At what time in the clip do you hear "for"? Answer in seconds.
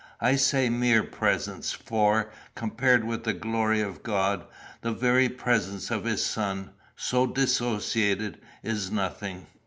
1.73-2.31